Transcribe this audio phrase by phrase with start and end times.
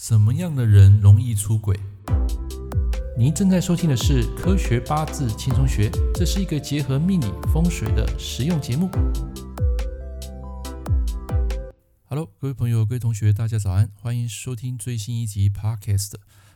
[0.00, 1.76] 什么样的人容易出轨？
[3.18, 8.88] 您正在收听的是《科学八字轻松学》，这是一个结合命理风水的实用节目。
[12.04, 16.12] Hello，各位朋友、各位同学，大家早安，欢迎收听最新一集 Podcast。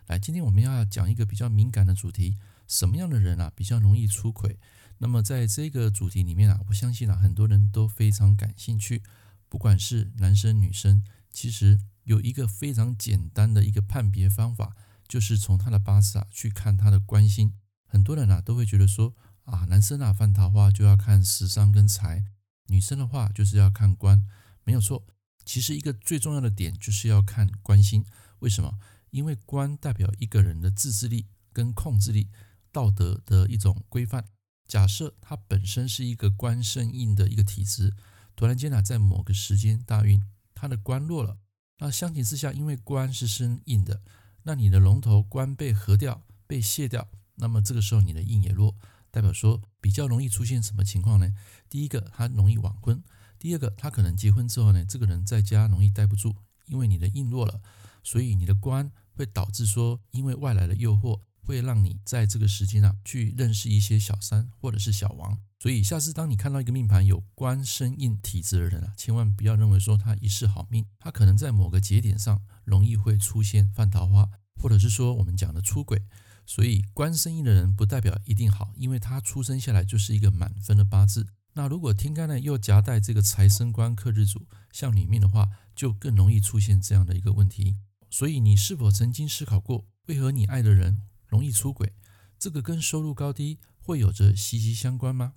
[0.06, 2.36] 来，今天我们要讲一个比较敏感的主题：
[2.68, 4.56] 什么样的人啊比较容易出轨？
[4.98, 9.02] 那么在这个主题里面啊，我相信啊很多人都非常感兴趣，
[9.48, 11.02] 不管是男生女生，
[11.32, 11.80] 其实。
[12.04, 14.76] 有一个非常简单的一个判别方法，
[15.06, 17.54] 就是从他的八字啊去看他的官星。
[17.86, 19.14] 很多人啊都会觉得说
[19.44, 22.24] 啊，男生啊犯桃花就要看食伤跟财，
[22.68, 24.26] 女生的话就是要看官，
[24.64, 25.06] 没有错。
[25.44, 28.04] 其实一个最重要的点就是要看官星。
[28.38, 28.78] 为什么？
[29.10, 32.30] 因为官代表一个人的自制力跟控制力、
[32.70, 34.24] 道德的一种规范。
[34.66, 37.94] 假设他本身是一个官生印的一个体质，
[38.34, 40.22] 突然间啊在某个时间大运，
[40.54, 41.36] 他的官落了。
[41.82, 44.02] 那相形之下，因为官是生印的，
[44.44, 48.76] 那你的龙头官被合掉、被卸掉，那么这个时候你的印也弱，
[49.10, 51.34] 代表说比较容易出现什么情况呢？
[51.68, 53.02] 第一个，他容易晚婚；
[53.36, 57.60] 第二个，他可能结婚之后呢，这个人在家容易待不住，因为你的印弱了，
[58.04, 61.18] 所以你的官会导致说，因为外来的诱惑。
[61.42, 74.28] 会让你在这个时间啊去认识一些小三或者是小王，所以下次当你看到一个命盘有官生印体质的人啊，千万不要认为说他一世好命，他可能在某个节点上容易会出现犯桃花，
[74.60, 76.02] 或者是说我们讲的出轨。
[76.44, 81.26] 所以官生印的人不代表一定好，因为他出生下来就是一个满分的八字。
[81.54, 87.76] 那如果天干呢又夹带这个财生官克日主，像里面的话，就更容易出现这样的一个问题。
[88.10, 91.94] 所以你是否曾经思考过，为何你爱的人容易出轨，
[92.38, 95.32] 这个跟收入高低会有着息息相关吗？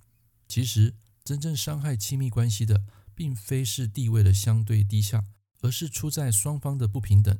[0.46, 0.94] 其实，
[1.24, 2.84] 真正伤害亲密关系的，
[3.16, 5.24] 并非是地位的相对低下，
[5.62, 7.40] 而是出在双方的不平等。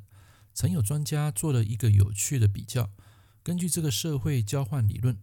[0.54, 2.90] 曾有专家做了一个有趣的比较，
[3.44, 5.20] 根据这个社会交换理论，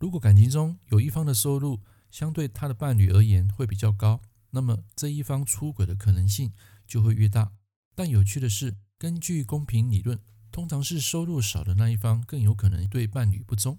[0.00, 6.52] 如果感情中有一方的收入相对他的伴侣而言会比较高，那么这一方出轨的可能性
[6.84, 7.52] 就会越大。
[7.94, 10.18] 但有趣的是，根据公平理论。
[10.52, 13.78] 通常是收入少的那一方更有可能对伴侣不忠，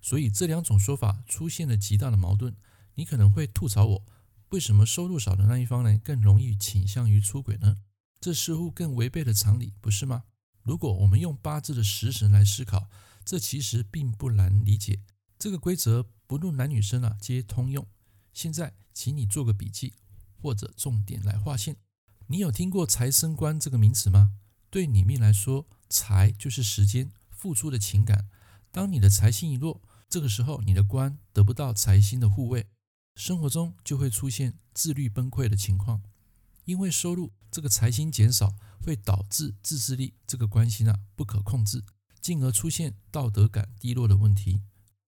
[0.00, 2.54] 所以这两种说法出现了极大的矛盾。
[2.96, 4.06] 你可能会吐槽我，
[4.50, 7.78] 为什么收入少的那一方呢更容易倾向于出轨呢？
[8.20, 10.24] 这似乎更违背了常理，不是吗？
[10.62, 12.90] 如果我们用八字的食神来思考，
[13.24, 15.00] 这其实并不难理解。
[15.38, 17.86] 这个规则不论男女生啊皆通用。
[18.34, 19.94] 现在，请你做个笔记
[20.36, 21.76] 或者重点来划线。
[22.26, 24.32] 你有听过财生官这个名词吗？
[24.70, 28.28] 对你命来说，财就是时间付出的情感。
[28.70, 32.68] 当你的财星一弱，这个时候你的官得不到财星的护卫，
[33.16, 36.02] 生活中就会出现自律崩溃的情况。
[36.66, 41.82] 因为收入这个财星减少，会导致自制力这个关系呢不可控制，
[42.20, 44.60] 进而出现道德感低落的问题。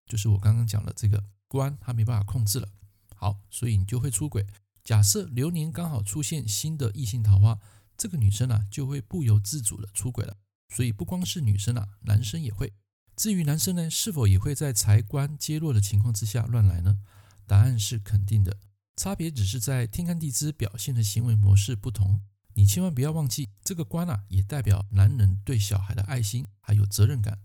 [0.07, 2.67] 就是我刚刚讲的这个官，它没办法控制了。
[3.15, 4.47] 好，所以你就会出轨。
[4.83, 7.59] 假设流年刚好出现新的异性桃花。
[8.01, 10.35] 这个女生啊，就会不由自主的出轨了。
[10.69, 12.73] 所以不光是女生啊，男生也会。
[13.15, 16.97] 至于男生呢，是否也会在财官皆弱的情况之下乱来呢？
[17.45, 18.57] 答案是肯定的。
[18.95, 22.21] 差别只是在天干地支表现的行为模式不同。
[22.55, 27.37] 你千万不要忘记，这个官啊，也代表男人对小孩的爱心还有责任感。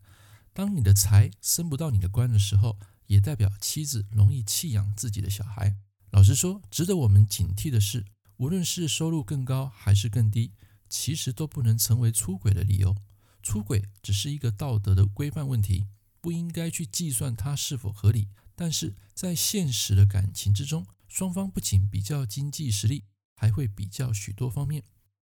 [0.55, 2.79] 当你的财升不到你的官的时候，
[3.09, 5.77] 也代表妻子容易弃养自己的小孩。
[6.13, 8.07] 老实说，值得我们警惕的是。
[8.39, 10.53] 无论是收入更高还是更低，
[10.89, 12.95] 其实都不能成为出轨的理由。
[13.43, 15.87] 出轨只是一个道德的规范问题，
[16.21, 18.29] 不应该去计算它是否合理。
[18.55, 23.05] 但是在现实的感情之中，双方不仅比较经济实力，
[23.35, 24.85] 还会比较许多方面。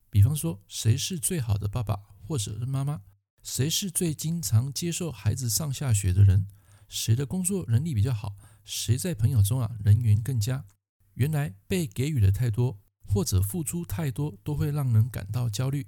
[0.09, 3.01] 比方说，谁是最好的爸爸或者是妈妈？
[3.43, 6.47] 谁是最经常接受孩子上下学的人？
[6.89, 8.35] 谁的工作能力比较好？
[8.65, 10.65] 谁在朋友中啊人缘更佳？
[11.13, 12.79] 原来被给予的太多。
[13.11, 15.87] 或者付出太多都会让人感到焦虑。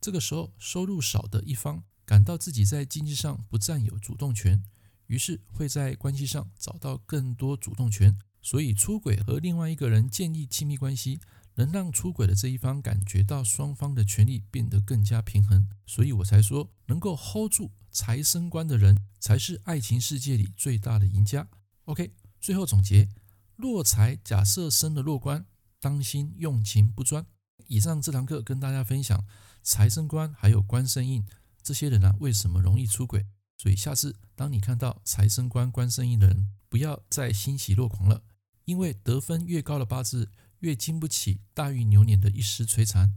[0.00, 4.62] 这个时候，收入少的一方感到自己在经济上不占有主动权，
[5.06, 8.16] 于是会在关系上找到更多主动权。
[8.40, 11.18] 所以，出轨和另外一个人建立亲密关系，
[11.56, 15.68] 能让出轨的这一方感觉到双方的权利变得更加平衡。
[15.86, 21.48] 所以我才说，能够 hold 住财生官的人，才是爱情世界里最大的赢家。
[21.86, 23.08] OK，最后总结：
[23.56, 25.44] 弱财假设生了弱官。
[25.80, 27.26] 当心用情不专。
[27.66, 29.24] 以上这堂课跟大家分享
[29.62, 31.26] 财生官还有官生印
[31.62, 33.26] 这些人啊，为什么容易出轨？
[33.58, 38.22] 所以下次当你看到财生官、官生印的人，不要再欣喜若狂了，
[38.64, 40.30] 因为得分越高的八字
[40.60, 43.14] 越经不起大运流年的一时摧残。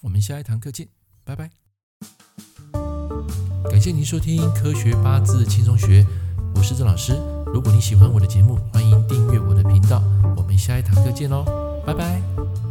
[0.00, 0.88] 我们下一堂课见，
[1.24, 1.50] 拜拜。
[3.70, 6.02] 感谢您收听《科学八字轻松学》，
[6.54, 7.12] 我是郑老师。
[7.52, 10.00] 如果你喜欢我的节目，欢迎订阅我的频道。
[10.36, 11.44] 我们下一堂课见喽，
[11.86, 12.69] 拜拜。